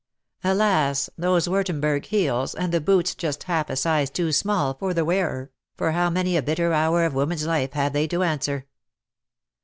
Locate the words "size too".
3.75-4.31